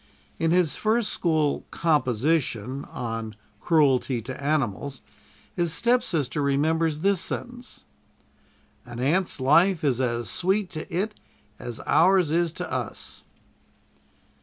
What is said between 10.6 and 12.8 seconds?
to it as ours is to